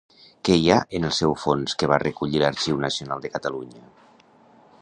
[0.47, 3.87] Què hi ha en el seu fons que va recollir l'Arxiu Nacional de Catalunya?